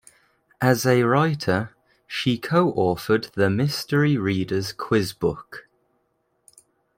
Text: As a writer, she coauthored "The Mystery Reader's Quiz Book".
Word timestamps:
As 0.61 0.83
a 0.87 1.03
writer, 1.03 1.75
she 2.07 2.39
coauthored 2.39 3.31
"The 3.33 3.51
Mystery 3.51 4.17
Reader's 4.17 4.73
Quiz 4.73 5.13
Book". 5.13 5.67